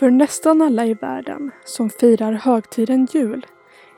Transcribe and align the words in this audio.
För 0.00 0.10
nästan 0.10 0.62
alla 0.62 0.86
i 0.86 0.94
världen 0.94 1.50
som 1.64 1.90
firar 1.90 2.32
högtiden 2.32 3.08
jul 3.12 3.46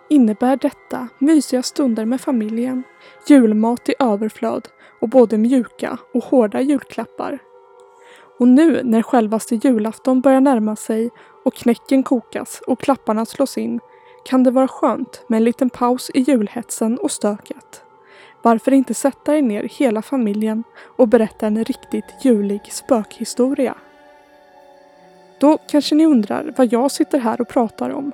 innebär 0.08 0.56
detta 0.56 1.08
mysiga 1.18 1.62
stunder 1.62 2.04
med 2.04 2.20
familjen, 2.20 2.82
julmat 3.28 3.88
i 3.88 3.94
överflöd 3.98 4.68
och 5.00 5.08
både 5.08 5.38
mjuka 5.38 5.98
och 6.14 6.24
hårda 6.24 6.60
julklappar. 6.60 7.38
Och 8.38 8.48
nu 8.48 8.80
när 8.84 9.02
självaste 9.02 9.54
julafton 9.54 10.20
börjar 10.20 10.40
närma 10.40 10.76
sig 10.76 11.10
och 11.44 11.54
knäcken 11.54 12.02
kokas 12.02 12.62
och 12.66 12.80
klapparna 12.80 13.26
slås 13.26 13.58
in 13.58 13.80
kan 14.24 14.42
det 14.44 14.50
vara 14.50 14.68
skönt 14.68 15.24
med 15.28 15.36
en 15.36 15.44
liten 15.44 15.70
paus 15.70 16.10
i 16.14 16.20
julhetsen 16.20 16.98
och 16.98 17.10
stöket. 17.10 17.84
Varför 18.42 18.72
inte 18.72 18.94
sätta 18.94 19.36
er 19.36 19.42
ner 19.42 19.62
hela 19.62 20.02
familjen 20.02 20.64
och 20.96 21.08
berätta 21.08 21.46
en 21.46 21.64
riktigt 21.64 22.24
julig 22.24 22.72
spökhistoria? 22.72 23.76
Då 25.42 25.58
kanske 25.66 25.94
ni 25.94 26.06
undrar 26.06 26.52
vad 26.56 26.72
jag 26.72 26.90
sitter 26.90 27.18
här 27.18 27.40
och 27.40 27.48
pratar 27.48 27.90
om. 27.90 28.12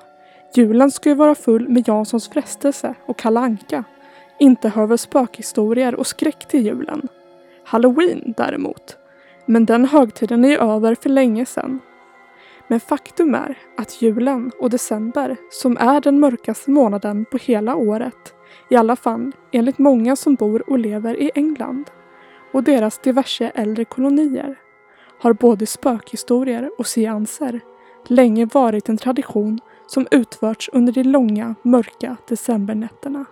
Julen 0.53 0.91
ska 0.91 1.09
ju 1.09 1.15
vara 1.15 1.35
full 1.35 1.69
med 1.69 1.87
Janssons 1.87 2.29
frestelse 2.29 2.95
och 3.05 3.17
Kalle 3.17 3.39
Anka. 3.39 3.83
Inte 4.39 4.69
hör 4.69 4.85
väl 4.85 4.97
spökhistorier 4.97 5.95
och 5.95 6.07
skräck 6.07 6.47
till 6.47 6.65
julen. 6.65 7.07
Halloween 7.63 8.33
däremot. 8.37 8.97
Men 9.45 9.65
den 9.65 9.85
högtiden 9.85 10.45
är 10.45 10.49
ju 10.49 10.57
över 10.57 10.95
för 10.95 11.09
länge 11.09 11.45
sedan. 11.45 11.79
Men 12.67 12.79
faktum 12.79 13.35
är 13.35 13.57
att 13.77 14.01
julen 14.01 14.51
och 14.59 14.69
december, 14.69 15.37
som 15.51 15.77
är 15.77 16.01
den 16.01 16.19
mörkaste 16.19 16.71
månaden 16.71 17.25
på 17.25 17.37
hela 17.37 17.75
året, 17.75 18.33
i 18.69 18.75
alla 18.75 18.95
fall 18.95 19.31
enligt 19.51 19.77
många 19.77 20.15
som 20.15 20.35
bor 20.35 20.69
och 20.69 20.79
lever 20.79 21.21
i 21.21 21.31
England 21.35 21.89
och 22.53 22.63
deras 22.63 22.97
diverse 22.97 23.51
äldre 23.55 23.85
kolonier, 23.85 24.55
har 25.19 25.33
både 25.33 25.65
spökhistorier 25.65 26.71
och 26.77 26.87
seanser 26.87 27.61
länge 28.07 28.45
varit 28.45 28.89
en 28.89 28.97
tradition 28.97 29.59
som 29.87 30.07
utförts 30.11 30.69
under 30.73 30.93
de 30.93 31.03
långa, 31.03 31.55
mörka 31.61 32.17
decembernätterna. 32.27 33.25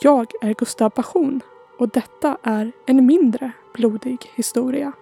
Jag 0.00 0.32
är 0.40 0.54
Gustav 0.54 0.90
Passion 0.90 1.40
och 1.78 1.88
detta 1.88 2.38
är 2.42 2.72
en 2.86 3.06
mindre 3.06 3.52
blodig 3.74 4.18
historia. 4.34 4.92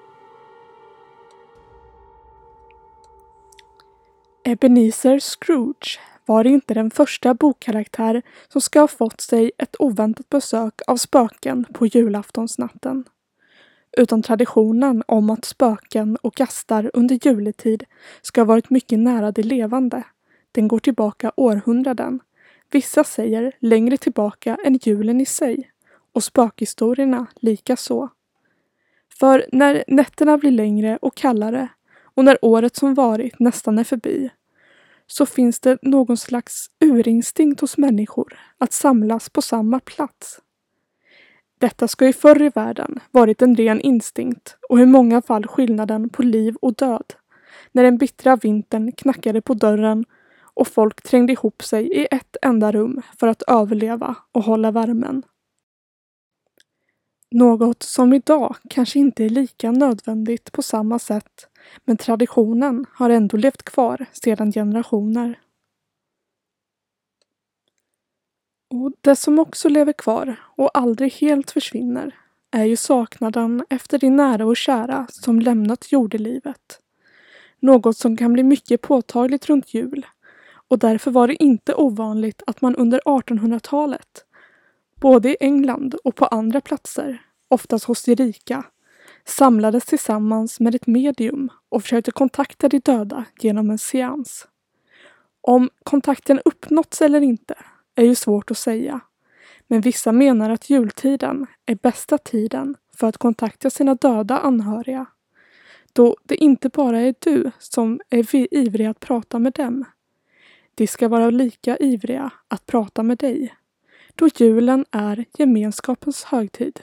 Ebenezer 4.45 5.19
Scrooge 5.19 6.01
var 6.27 6.47
inte 6.47 6.75
den 6.75 6.91
första 6.91 7.35
bokkaraktär 7.35 8.23
som 8.49 8.61
ska 8.61 8.81
ha 8.81 8.89
fått 8.89 9.21
sig 9.21 9.53
ett 9.59 9.77
oväntat 9.79 10.29
besök 10.29 10.81
av 10.87 10.97
spöken 10.97 11.65
på 11.73 11.87
julaftonsnatten. 11.87 13.05
Utan 13.97 14.23
traditionen 14.23 15.03
om 15.07 15.31
att 15.31 15.45
spöken 15.45 16.17
och 16.17 16.35
gastar 16.35 16.91
under 16.95 17.19
juletid 17.27 17.85
ska 18.23 18.41
ha 18.41 18.47
varit 18.47 18.71
mycket 18.71 18.99
nära 18.99 19.33
det 19.33 19.43
levande. 19.43 20.05
Den 20.53 20.69
går 20.69 20.79
tillbaka 20.79 21.33
århundraden. 21.37 22.21
Vissa 22.71 23.05
säger 23.05 23.53
längre 23.59 23.97
tillbaka 23.97 24.59
än 24.65 24.79
julen 24.83 25.21
i 25.21 25.27
sig. 25.27 25.71
Och 26.13 26.25
spökhistorierna 26.25 27.27
lika 27.41 27.77
så. 27.77 28.09
För 29.19 29.47
när 29.53 29.85
nätterna 29.89 30.39
blir 30.39 30.51
längre 30.51 30.99
och 31.03 31.15
kallare 31.15 31.69
och 32.03 32.25
när 32.25 32.39
året 32.43 32.77
som 32.77 32.95
varit 32.95 33.39
nästan 33.39 33.79
är 33.79 33.85
förbi 33.85 34.31
så 35.07 35.27
finns 35.27 35.61
det 35.61 35.79
någon 35.83 36.17
slags 36.17 36.71
urinstinkt 36.81 37.61
hos 37.61 37.79
människor 37.79 38.39
att 38.59 38.73
samlas 38.73 39.31
på 39.31 39.43
samma 39.43 39.81
plats. 39.81 40.41
Detta 41.59 41.89
ska 41.89 42.07
ju 42.07 42.13
förr 42.13 42.43
i 42.43 42.49
världen 42.49 43.01
varit 43.11 43.43
en 43.43 43.57
ren 43.57 43.81
instinkt 43.81 44.57
och 44.69 44.81
i 44.81 44.87
många 44.87 45.23
fall 45.23 45.47
skillnaden 45.47 46.09
på 46.09 46.23
liv 46.23 46.57
och 46.61 46.75
död. 46.75 47.15
När 47.73 47.83
den 47.83 47.99
bittra 47.99 48.37
vintern 48.37 48.93
knackade 48.93 49.41
på 49.41 49.55
dörren 49.55 50.05
och 50.55 50.69
folk 50.69 51.03
trängde 51.03 51.33
ihop 51.33 51.63
sig 51.63 51.87
i 51.87 52.09
ett 52.11 52.37
enda 52.43 52.73
rum 52.73 53.03
för 53.21 53.27
att 53.27 53.43
överleva 53.43 54.17
och 54.33 54.43
hålla 54.43 54.71
värmen. 54.71 55.23
Något 57.31 57.83
som 57.83 58.13
idag 58.13 58.57
kanske 58.71 58.99
inte 58.99 59.25
är 59.25 59.29
lika 59.29 59.71
nödvändigt 59.71 60.53
på 60.53 60.63
samma 60.63 60.99
sätt 60.99 61.49
men 61.85 61.97
traditionen 61.97 62.87
har 62.93 63.11
ändå 63.11 63.37
levt 63.37 63.63
kvar 63.63 64.07
sedan 64.13 64.53
generationer. 64.53 65.39
Och 68.69 68.93
det 69.01 69.17
som 69.17 69.39
också 69.39 69.69
lever 69.69 69.93
kvar 69.93 70.37
och 70.57 70.79
aldrig 70.79 71.13
helt 71.13 71.51
försvinner 71.51 72.15
är 72.51 72.65
ju 72.65 72.77
saknaden 72.77 73.65
efter 73.71 73.99
de 73.99 74.11
nära 74.11 74.47
och 74.47 74.57
kära 74.57 75.07
som 75.11 75.41
lämnat 75.41 75.93
jordelivet. 75.93 76.81
Något 77.61 77.97
som 77.97 78.17
kan 78.17 78.33
bli 78.33 78.43
mycket 78.43 78.81
påtagligt 78.81 79.49
runt 79.49 79.75
jul 79.75 80.07
och 80.69 80.79
därför 80.79 81.11
var 81.11 81.29
det 81.29 81.43
inte 81.43 81.75
ovanligt 81.75 82.43
att 82.47 82.61
man 82.61 82.77
under 82.77 83.01
1800-talet, 83.05 84.25
både 85.01 85.31
i 85.31 85.37
England 85.41 85.95
och 86.05 86.15
på 86.15 86.27
andra 86.27 86.61
platser, 86.61 87.23
oftast 87.49 87.85
hos 87.85 88.03
de 88.03 88.15
rika, 88.15 88.65
samlades 89.25 89.85
tillsammans 89.85 90.61
med 90.61 90.75
ett 90.75 90.87
medium 90.87 91.49
och 91.69 91.83
försökte 91.83 92.11
kontakta 92.11 92.69
de 92.69 92.79
döda 92.79 93.25
genom 93.41 93.71
en 93.71 93.79
seans. 93.79 94.49
Om 95.41 95.71
kontakten 95.85 96.41
uppnåtts 96.45 97.03
eller 97.03 97.21
inte 97.21 97.55
är 97.97 98.05
ju 98.05 98.15
svårt 98.15 98.51
att 98.51 98.59
säga. 98.59 99.01
Men 99.67 99.81
vissa 99.81 100.13
menar 100.13 100.51
att 100.51 100.71
jultiden 100.71 101.47
är 101.67 101.75
bästa 101.75 102.19
tiden 102.19 102.77
för 102.97 103.07
att 103.07 103.19
kontakta 103.19 103.71
sina 103.71 103.95
döda 103.95 104.39
anhöriga. 104.39 105.07
Då 105.93 106.17
det 106.23 106.37
inte 106.37 106.69
bara 106.69 107.01
är 107.01 107.15
du 107.19 107.51
som 107.59 108.01
är 108.11 108.55
ivrig 108.55 108.87
att 108.87 109.01
prata 109.01 109.39
med 109.39 109.53
dem. 109.53 109.85
De 110.75 110.87
ska 110.87 111.09
vara 111.09 111.31
lika 111.31 111.77
ivriga 111.77 112.31
att 112.49 112.67
prata 112.67 113.03
med 113.03 113.19
dig. 113.19 113.55
Då 114.15 114.29
julen 114.37 114.85
är 114.91 115.25
gemenskapens 115.39 116.25
högtid. 116.25 116.81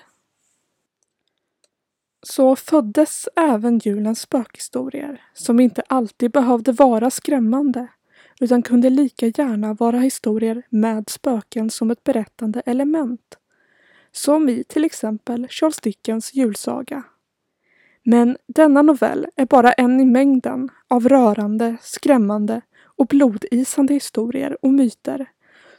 Så 2.21 2.55
föddes 2.55 3.29
även 3.35 3.79
julens 3.79 4.21
spökhistorier 4.21 5.21
som 5.33 5.59
inte 5.59 5.83
alltid 5.87 6.31
behövde 6.31 6.71
vara 6.71 7.09
skrämmande 7.09 7.87
utan 8.43 8.61
kunde 8.61 8.89
lika 8.89 9.27
gärna 9.27 9.73
vara 9.73 9.99
historier 9.99 10.63
med 10.69 11.09
spöken 11.09 11.69
som 11.69 11.91
ett 11.91 12.03
berättande 12.03 12.61
element. 12.65 13.37
Som 14.11 14.49
i 14.49 14.63
till 14.63 14.85
exempel 14.85 15.47
Charles 15.49 15.79
Dickens 15.81 16.33
julsaga. 16.33 17.03
Men 18.03 18.37
denna 18.47 18.81
novell 18.81 19.27
är 19.35 19.45
bara 19.45 19.73
en 19.73 19.99
i 19.99 20.05
mängden 20.05 20.69
av 20.87 21.09
rörande, 21.09 21.77
skrämmande 21.81 22.61
och 22.83 23.07
blodisande 23.07 23.93
historier 23.93 24.65
och 24.65 24.73
myter 24.73 25.25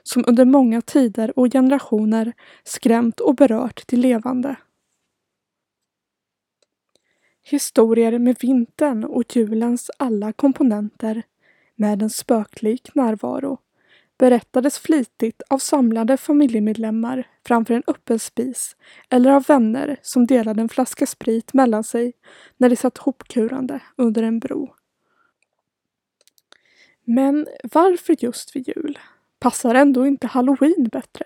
som 0.02 0.24
under 0.26 0.44
många 0.44 0.80
tider 0.80 1.38
och 1.38 1.52
generationer 1.52 2.32
skrämt 2.64 3.20
och 3.20 3.34
berört 3.34 3.88
de 3.88 3.96
levande. 3.96 4.56
Historier 7.42 8.18
med 8.18 8.36
vintern 8.40 9.04
och 9.04 9.36
julens 9.36 9.90
alla 9.98 10.32
komponenter 10.32 11.22
med 11.76 12.02
en 12.02 12.10
spöklik 12.10 12.94
närvaro 12.94 13.58
berättades 14.18 14.78
flitigt 14.78 15.42
av 15.50 15.58
samlade 15.58 16.16
familjemedlemmar 16.16 17.26
framför 17.46 17.74
en 17.74 17.82
öppen 17.86 18.18
spis 18.18 18.76
eller 19.10 19.30
av 19.30 19.42
vänner 19.42 19.96
som 20.02 20.26
delade 20.26 20.60
en 20.60 20.68
flaska 20.68 21.06
sprit 21.06 21.54
mellan 21.54 21.84
sig 21.84 22.12
när 22.56 22.68
de 22.68 22.76
satt 22.76 22.98
hopkurande 22.98 23.80
under 23.96 24.22
en 24.22 24.38
bro. 24.38 24.74
Men 27.04 27.46
varför 27.72 28.16
just 28.18 28.56
vid 28.56 28.68
jul? 28.68 28.98
Passar 29.38 29.74
ändå 29.74 30.06
inte 30.06 30.26
halloween 30.26 30.88
bättre? 30.92 31.24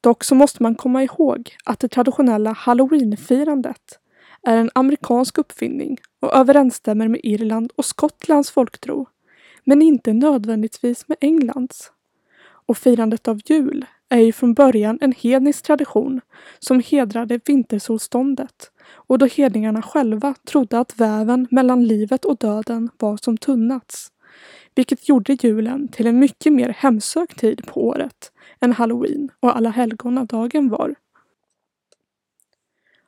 Dock 0.00 0.24
så 0.24 0.34
måste 0.34 0.62
man 0.62 0.74
komma 0.74 1.02
ihåg 1.02 1.56
att 1.64 1.78
det 1.78 1.88
traditionella 1.88 2.52
halloweenfirandet 2.52 3.98
är 4.42 4.56
en 4.56 4.70
amerikansk 4.74 5.38
uppfinning 5.38 5.98
och 6.20 6.34
överensstämmer 6.34 7.08
med 7.08 7.20
Irland 7.24 7.72
och 7.76 7.84
Skottlands 7.84 8.50
folktro, 8.50 9.06
men 9.64 9.82
inte 9.82 10.12
nödvändigtvis 10.12 11.08
med 11.08 11.18
Englands. 11.20 11.92
Och 12.66 12.78
firandet 12.78 13.28
av 13.28 13.40
jul 13.44 13.86
är 14.08 14.20
ju 14.20 14.32
från 14.32 14.54
början 14.54 14.98
en 15.00 15.12
hednisk 15.12 15.64
tradition 15.64 16.20
som 16.58 16.82
hedrade 16.86 17.40
vintersolståndet 17.44 18.70
och 18.84 19.18
då 19.18 19.26
hedningarna 19.26 19.82
själva 19.82 20.34
trodde 20.44 20.78
att 20.78 21.00
väven 21.00 21.48
mellan 21.50 21.84
livet 21.84 22.24
och 22.24 22.36
döden 22.36 22.90
var 22.98 23.16
som 23.16 23.36
tunnats. 23.36 24.12
Vilket 24.74 25.08
gjorde 25.08 25.32
julen 25.40 25.88
till 25.88 26.06
en 26.06 26.18
mycket 26.18 26.52
mer 26.52 26.68
hemsökt 26.68 27.38
tid 27.40 27.66
på 27.66 27.86
året 27.86 28.32
än 28.60 28.72
halloween 28.72 29.30
och 29.40 29.56
alla 29.56 29.70
helgonadagen 29.70 30.68
var. 30.68 30.94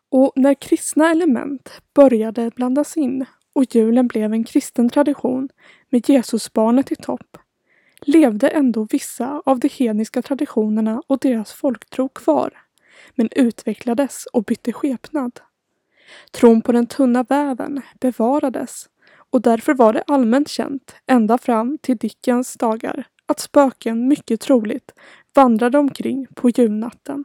Och 0.09 0.33
när 0.37 0.55
kristna 0.55 1.11
element 1.11 1.71
började 1.95 2.51
blandas 2.57 2.97
in 2.97 3.25
och 3.55 3.75
julen 3.75 4.09
blev 4.09 4.33
en 4.33 4.45
kristen 4.45 4.89
tradition 4.89 5.49
med 5.91 6.09
Jesusbarnet 6.09 6.93
i 6.93 6.97
topp 6.97 7.39
levde 8.07 8.49
ändå 8.49 8.87
vissa 8.91 9.43
av 9.45 9.59
de 9.59 9.69
hedniska 9.69 10.23
traditionerna 10.23 11.03
och 11.07 11.19
deras 11.19 11.53
folktro 11.53 12.09
kvar 12.09 12.51
men 13.15 13.29
utvecklades 13.33 14.27
och 14.27 14.45
bytte 14.45 14.73
skepnad. 14.73 15.41
Tron 16.31 16.63
på 16.63 16.73
den 16.73 16.87
tunna 16.87 17.23
väven 17.23 17.83
bevarades 18.01 18.89
och 19.31 19.41
därför 19.41 19.75
var 19.75 19.93
det 19.93 20.05
allmänt 20.07 20.49
känt 20.49 20.95
ända 21.07 21.39
fram 21.39 21.79
till 21.79 21.97
Dickens 21.97 22.55
dagar 22.55 23.07
att 23.27 23.41
spöken 23.41 24.09
mycket 24.09 24.41
troligt 24.41 24.93
vandrade 25.35 25.79
omkring 25.79 26.27
på 26.35 26.51
julnatten. 26.51 27.25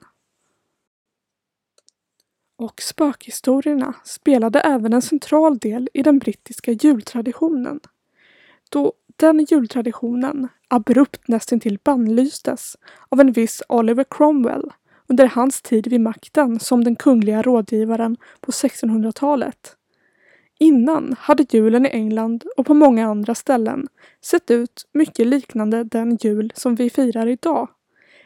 Och 2.60 2.82
spökhistorierna 2.82 3.94
spelade 4.04 4.60
även 4.60 4.94
en 4.94 5.02
central 5.02 5.58
del 5.58 5.90
i 5.94 6.04
den 6.04 6.20
brittiska 6.20 6.72
jultraditionen. 6.72 7.80
Då 8.70 8.94
den 9.16 9.46
jultraditionen 9.50 10.48
abrupt 10.68 11.28
nästintill 11.28 11.80
bannlystes 11.84 12.78
av 13.10 13.20
en 13.20 13.32
viss 13.32 13.64
Oliver 13.70 14.06
Cromwell 14.10 14.72
under 15.08 15.28
hans 15.28 15.62
tid 15.62 15.88
vid 15.88 16.02
makten 16.02 16.60
som 16.60 16.84
den 16.84 16.96
kungliga 16.96 17.42
rådgivaren 17.42 18.18
på 18.40 18.52
1600-talet. 18.52 19.76
Innan 20.60 21.16
hade 21.20 21.46
julen 21.50 21.86
i 21.86 21.90
England 21.90 22.44
och 22.58 22.66
på 22.66 22.74
många 22.74 23.08
andra 23.08 23.36
ställen 23.36 23.88
sett 24.22 24.52
ut 24.52 24.88
mycket 24.94 25.28
liknande 25.28 25.84
den 25.84 26.18
jul 26.22 26.52
som 26.56 26.76
vi 26.76 26.90
firar 26.90 27.28
idag. 27.28 27.70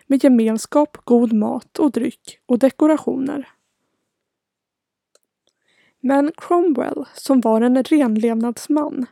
Med 0.08 0.24
gemenskap, 0.24 0.98
god 1.04 1.34
mat 1.34 1.80
och 1.80 1.92
dryck 1.92 2.40
och 2.46 2.60
dekorationer. 2.60 3.50
Men 6.06 6.32
Cromwell, 6.38 7.06
som 7.14 7.42
var 7.42 7.62
en 7.62 7.84
renlevnadsman, 7.84 9.06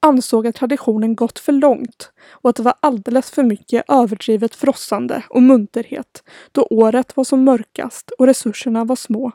ansåg 0.00 0.46
att 0.46 0.54
traditionen 0.54 1.14
gått 1.14 1.38
för 1.38 1.52
långt 1.52 2.12
och 2.30 2.50
att 2.50 2.56
det 2.56 2.62
var 2.62 2.74
alldeles 2.80 3.30
för 3.30 3.42
mycket 3.42 3.84
överdrivet 3.88 4.54
frossande 4.54 5.22
och 5.28 5.42
munterhet 5.42 6.22
då 6.52 6.66
året 6.70 7.16
var 7.16 7.24
som 7.24 7.44
mörkast 7.44 8.10
och 8.10 8.26
resurserna 8.26 8.84
var 8.84 8.96
små. 8.96 9.32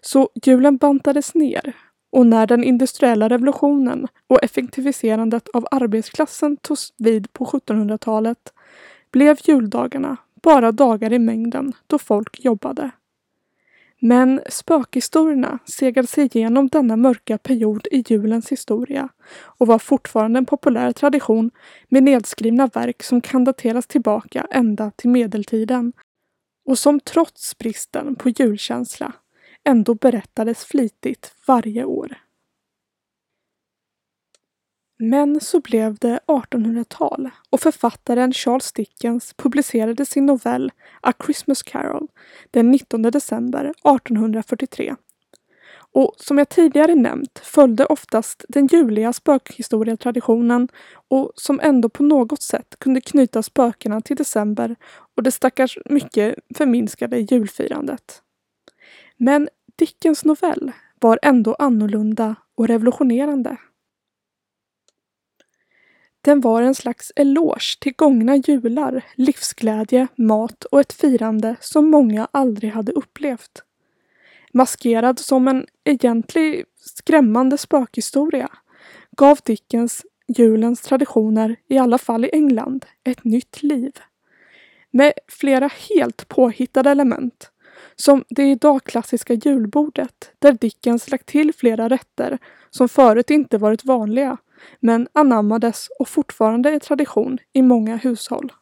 Så 0.00 0.30
julen 0.44 0.76
bantades 0.76 1.34
ner 1.34 1.76
och 2.10 2.26
när 2.26 2.46
den 2.46 2.64
industriella 2.64 3.28
revolutionen 3.28 4.08
och 4.26 4.44
effektiviserandet 4.44 5.48
av 5.48 5.66
arbetsklassen 5.70 6.56
togs 6.56 6.92
vid 6.98 7.32
på 7.32 7.44
1700-talet 7.44 8.52
blev 9.12 9.36
juldagarna 9.44 10.16
bara 10.42 10.72
dagar 10.72 11.12
i 11.12 11.18
mängden 11.18 11.72
då 11.86 11.98
folk 11.98 12.44
jobbade. 12.44 12.90
Men 14.04 14.40
spökhistorierna 14.48 15.58
segade 15.64 16.08
sig 16.08 16.24
igenom 16.24 16.68
denna 16.68 16.96
mörka 16.96 17.38
period 17.38 17.86
i 17.90 18.04
julens 18.08 18.52
historia 18.52 19.08
och 19.58 19.66
var 19.66 19.78
fortfarande 19.78 20.38
en 20.38 20.46
populär 20.46 20.92
tradition 20.92 21.50
med 21.88 22.02
nedskrivna 22.02 22.66
verk 22.66 23.02
som 23.02 23.20
kan 23.20 23.44
dateras 23.44 23.86
tillbaka 23.86 24.46
ända 24.50 24.90
till 24.90 25.10
medeltiden 25.10 25.92
och 26.68 26.78
som 26.78 27.00
trots 27.00 27.58
bristen 27.58 28.14
på 28.14 28.28
julkänsla 28.28 29.12
ändå 29.64 29.94
berättades 29.94 30.64
flitigt 30.64 31.34
varje 31.46 31.84
år. 31.84 32.21
Men 35.04 35.40
så 35.40 35.60
blev 35.60 35.94
det 35.94 36.20
1800-tal 36.26 37.30
och 37.50 37.60
författaren 37.60 38.32
Charles 38.32 38.72
Dickens 38.72 39.34
publicerade 39.34 40.06
sin 40.06 40.26
novell 40.26 40.72
A 41.00 41.12
Christmas 41.24 41.62
Carol 41.62 42.08
den 42.50 42.70
19 42.70 43.02
december 43.02 43.64
1843. 43.64 44.94
Och 45.92 46.14
som 46.16 46.38
jag 46.38 46.48
tidigare 46.48 46.94
nämnt 46.94 47.38
följde 47.38 47.86
oftast 47.86 48.44
den 48.48 48.66
juliga 48.66 49.12
spökhistorietraditionen 49.12 50.68
och 51.08 51.32
som 51.34 51.60
ändå 51.60 51.88
på 51.88 52.02
något 52.02 52.42
sätt 52.42 52.76
kunde 52.78 53.00
knyta 53.00 53.42
spökena 53.42 54.00
till 54.00 54.16
december 54.16 54.76
och 55.16 55.22
det 55.22 55.30
stackars 55.30 55.78
mycket 55.84 56.34
förminskade 56.56 57.18
julfirandet. 57.18 58.22
Men 59.16 59.48
Dickens 59.78 60.24
novell 60.24 60.72
var 61.00 61.18
ändå 61.22 61.54
annorlunda 61.54 62.34
och 62.54 62.68
revolutionerande. 62.68 63.56
Den 66.22 66.40
var 66.40 66.62
en 66.62 66.74
slags 66.74 67.12
eloge 67.16 67.78
till 67.80 67.92
gångna 67.96 68.36
jular, 68.36 69.04
livsglädje, 69.14 70.06
mat 70.16 70.64
och 70.64 70.80
ett 70.80 70.92
firande 70.92 71.56
som 71.60 71.90
många 71.90 72.28
aldrig 72.30 72.72
hade 72.72 72.92
upplevt. 72.92 73.62
Maskerad 74.52 75.18
som 75.18 75.48
en 75.48 75.66
egentlig 75.84 76.64
skrämmande 76.76 77.58
spökhistoria 77.58 78.48
gav 79.16 79.38
Dickens 79.44 80.06
julens 80.28 80.80
traditioner, 80.80 81.56
i 81.68 81.78
alla 81.78 81.98
fall 81.98 82.24
i 82.24 82.30
England, 82.32 82.86
ett 83.04 83.24
nytt 83.24 83.62
liv. 83.62 83.92
Med 84.90 85.12
flera 85.28 85.70
helt 85.90 86.28
påhittade 86.28 86.90
element. 86.90 87.50
Som 87.96 88.24
det 88.28 88.50
idag 88.50 88.84
klassiska 88.84 89.34
julbordet 89.34 90.30
där 90.38 90.52
Dickens 90.52 91.10
lagt 91.10 91.26
till 91.26 91.52
flera 91.54 91.88
rätter 91.88 92.38
som 92.70 92.88
förut 92.88 93.30
inte 93.30 93.58
varit 93.58 93.84
vanliga 93.84 94.36
men 94.80 95.08
anammades 95.12 95.88
och 95.98 96.08
fortfarande 96.08 96.70
är 96.70 96.78
tradition 96.78 97.38
i 97.52 97.62
många 97.62 97.96
hushåll. 97.96 98.52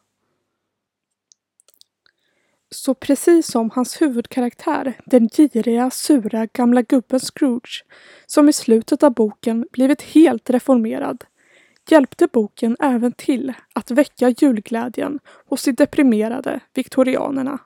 Så 2.75 2.93
precis 2.93 3.47
som 3.47 3.69
hans 3.69 4.01
huvudkaraktär, 4.01 4.93
den 5.05 5.29
giriga, 5.29 5.89
sura 5.89 6.45
gamla 6.45 6.81
gubben 6.81 7.19
Scrooge, 7.19 7.85
som 8.25 8.49
i 8.49 8.53
slutet 8.53 9.03
av 9.03 9.13
boken 9.13 9.67
blivit 9.71 10.01
helt 10.01 10.49
reformerad, 10.49 11.23
hjälpte 11.89 12.27
boken 12.27 12.77
även 12.79 13.11
till 13.11 13.53
att 13.73 13.91
väcka 13.91 14.29
julglädjen 14.29 15.19
hos 15.45 15.63
de 15.63 15.71
deprimerade 15.71 16.59
viktorianerna. 16.73 17.59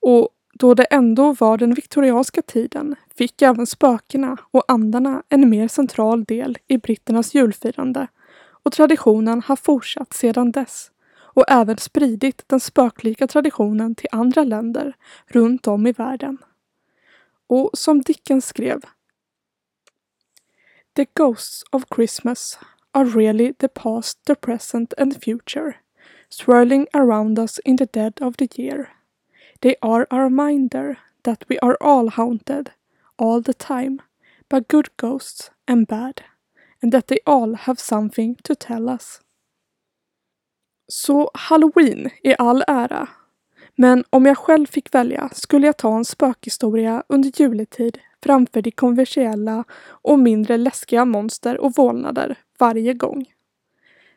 Och 0.00 0.28
då 0.52 0.74
det 0.74 0.84
ändå 0.84 1.32
var 1.32 1.58
den 1.58 1.74
viktorianska 1.74 2.42
tiden 2.42 2.96
fick 3.16 3.42
även 3.42 3.66
spökena 3.66 4.36
och 4.50 4.64
andarna 4.68 5.22
en 5.28 5.50
mer 5.50 5.68
central 5.68 6.24
del 6.24 6.58
i 6.66 6.78
britternas 6.78 7.34
julfirande 7.34 8.06
och 8.62 8.72
traditionen 8.72 9.42
har 9.42 9.56
fortsatt 9.56 10.12
sedan 10.12 10.52
dess 10.52 10.90
och 11.38 11.44
även 11.48 11.78
spridit 11.78 12.44
den 12.46 12.60
spöklika 12.60 13.26
traditionen 13.26 13.94
till 13.94 14.08
andra 14.12 14.44
länder 14.44 14.96
runt 15.26 15.66
om 15.66 15.86
i 15.86 15.92
världen. 15.92 16.38
Och 17.46 17.70
som 17.74 18.00
Dickens 18.00 18.46
skrev 18.46 18.80
The 20.96 21.06
ghosts 21.14 21.64
of 21.70 21.84
Christmas 21.94 22.58
are 22.92 23.04
really 23.04 23.52
the 23.52 23.68
past, 23.68 24.24
the 24.24 24.34
present 24.34 24.94
and 24.98 25.22
future, 25.24 25.74
swirling 26.28 26.86
around 26.92 27.38
us 27.38 27.58
in 27.58 27.76
the 27.76 27.86
dead 27.92 28.22
of 28.22 28.36
the 28.36 28.48
year. 28.62 28.97
They 29.60 29.74
are 29.80 30.06
a 30.10 30.24
reminder 30.24 30.96
that 31.22 31.44
we 31.48 31.58
are 31.58 31.76
all 31.80 32.08
haunted, 32.08 32.70
all 33.16 33.42
the 33.42 33.52
time, 33.52 33.98
by 34.48 34.60
good 34.68 34.88
ghosts 34.96 35.50
and 35.66 35.86
bad, 35.86 36.20
and 36.82 36.92
that 36.92 37.06
they 37.06 37.18
all 37.26 37.54
have 37.54 37.80
something 37.80 38.36
to 38.42 38.54
tell 38.54 38.88
us. 38.88 39.20
Så 40.88 41.30
halloween 41.34 42.10
i 42.22 42.34
all 42.38 42.64
ära. 42.66 43.08
Men 43.74 44.04
om 44.10 44.26
jag 44.26 44.38
själv 44.38 44.66
fick 44.66 44.94
välja 44.94 45.30
skulle 45.32 45.66
jag 45.66 45.76
ta 45.76 45.96
en 45.96 46.04
spökhistoria 46.04 47.02
under 47.08 47.40
juletid 47.40 47.98
framför 48.22 48.62
de 48.62 48.70
konversiella 48.70 49.64
och 49.80 50.18
mindre 50.18 50.56
läskiga 50.56 51.04
monster 51.04 51.58
och 51.60 51.72
vålnader 51.76 52.38
varje 52.58 52.94
gång. 52.94 53.32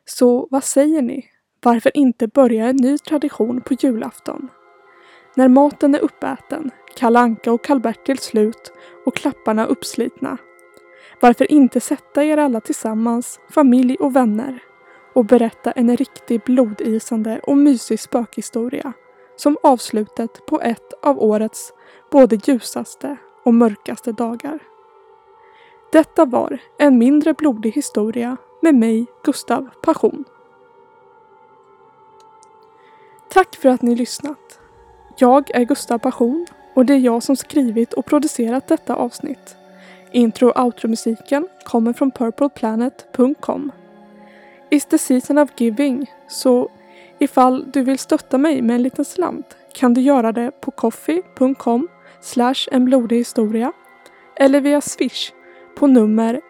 Så 0.05 0.47
vad 0.51 0.63
säger 0.63 1.01
ni? 1.01 1.25
Varför 1.61 1.97
inte 1.97 2.27
börja 2.27 2.67
en 2.67 2.75
ny 2.75 2.97
tradition 2.97 3.61
på 3.61 3.73
julafton? 3.73 4.49
När 5.35 5.47
maten 5.47 5.95
är 5.95 5.99
uppäten, 5.99 6.71
Kalanka 6.95 7.51
och 7.51 7.63
Karl-Bertil 7.63 8.17
slut 8.17 8.73
och 9.05 9.15
klapparna 9.15 9.65
uppslitna. 9.65 10.37
Varför 11.19 11.51
inte 11.51 11.79
sätta 11.79 12.23
er 12.23 12.37
alla 12.37 12.61
tillsammans, 12.61 13.39
familj 13.49 13.95
och 13.99 14.15
vänner 14.15 14.63
och 15.13 15.25
berätta 15.25 15.71
en 15.71 15.97
riktig 15.97 16.41
blodisande 16.41 17.39
och 17.43 17.57
mysig 17.57 17.99
spökhistoria 17.99 18.93
som 19.35 19.57
avslutet 19.63 20.45
på 20.45 20.61
ett 20.61 20.93
av 21.01 21.19
årets 21.19 21.73
både 22.11 22.35
ljusaste 22.35 23.17
och 23.43 23.53
mörkaste 23.53 24.11
dagar. 24.11 24.59
Detta 25.91 26.25
var 26.25 26.59
en 26.77 26.97
mindre 26.97 27.33
blodig 27.33 27.71
historia 27.71 28.37
med 28.61 28.75
mig, 28.75 29.05
Gustav 29.23 29.69
Passion. 29.83 30.25
Tack 33.29 33.55
för 33.55 33.69
att 33.69 33.81
ni 33.81 33.95
lyssnat. 33.95 34.60
Jag 35.21 35.51
är 35.53 35.63
Gustav 35.63 35.97
Passion 35.97 36.47
och 36.73 36.85
det 36.85 36.93
är 36.93 36.97
jag 36.97 37.23
som 37.23 37.35
skrivit 37.35 37.93
och 37.93 38.05
producerat 38.05 38.67
detta 38.67 38.95
avsnitt. 38.95 39.55
Intro 40.11 40.49
och 40.49 40.65
outro-musiken 40.65 41.47
kommer 41.63 41.93
från 41.93 42.11
purpleplanet.com. 42.11 43.71
Is 44.69 44.85
the 44.85 44.97
season 44.97 45.37
of 45.37 45.49
giving, 45.57 46.11
så 46.27 46.69
ifall 47.19 47.71
du 47.71 47.83
vill 47.83 47.99
stötta 47.99 48.37
mig 48.37 48.61
med 48.61 48.75
en 48.75 48.83
liten 48.83 49.05
slant 49.05 49.57
kan 49.73 49.93
du 49.93 50.01
göra 50.01 50.31
det 50.31 50.51
på 50.61 50.71
coffee.com 50.71 51.87
slash 52.21 52.67
en 52.71 52.85
blodig 52.85 53.17
historia 53.17 53.73
eller 54.35 54.61
via 54.61 54.81
swish 54.81 55.31
på 55.75 55.87
nummer 55.87 56.41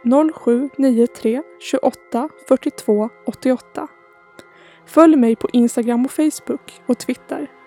0793 0.73 1.41
28 1.59 2.29
42 2.47 3.09
88. 3.25 3.87
Följ 4.85 5.15
mig 5.15 5.35
på 5.35 5.49
Instagram 5.53 6.05
och 6.05 6.11
Facebook 6.11 6.81
och 6.85 6.97
Twitter. 6.97 7.60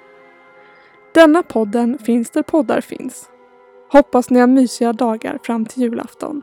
Denna 1.15 1.43
podden 1.43 1.99
finns 1.99 2.31
där 2.31 2.43
poddar 2.43 2.81
finns. 2.81 3.29
Hoppas 3.93 4.31
ni 4.31 4.41
har 4.41 4.47
mysiga 4.47 4.93
dagar 4.93 5.39
fram 5.43 5.67
till 5.67 5.83
julafton. 5.83 6.43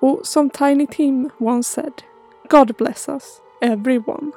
Och 0.00 0.20
som 0.26 0.50
Tiny 0.50 0.86
Tim 0.86 1.30
once 1.38 1.72
said, 1.72 1.92
God 2.50 2.74
bless 2.76 3.08
us, 3.08 3.40
everyone. 3.60 4.32